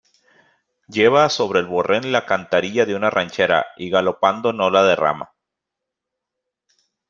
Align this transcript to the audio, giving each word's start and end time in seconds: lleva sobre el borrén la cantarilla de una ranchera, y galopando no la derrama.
lleva 0.87 1.29
sobre 1.29 1.59
el 1.59 1.67
borrén 1.67 2.07
la 2.11 2.25
cantarilla 2.25 2.87
de 2.87 2.95
una 2.95 3.11
ranchera, 3.11 3.67
y 3.77 3.91
galopando 3.91 4.51
no 4.51 4.71
la 4.71 4.81
derrama. 4.81 5.35